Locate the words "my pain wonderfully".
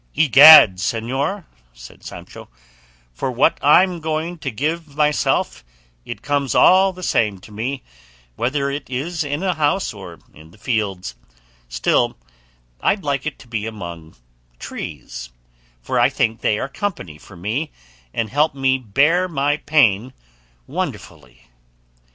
19.27-21.45